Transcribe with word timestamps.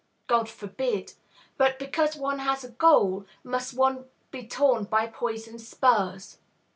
God 0.25 0.49
forbid. 0.49 1.13
But, 1.57 1.77
because 1.77 2.15
one 2.15 2.39
has 2.39 2.63
a 2.63 2.69
goal, 2.71 3.27
must 3.43 3.75
one 3.75 4.05
be 4.31 4.47
torn 4.47 4.85
by 4.85 5.05
poisoned 5.05 5.61
spurs? 5.61 6.39